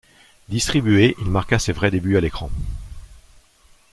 [0.49, 2.49] Distribué, il marqua ses vrais débuts à l’écran.